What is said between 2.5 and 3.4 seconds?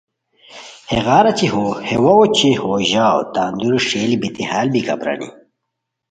ہو ژاؤ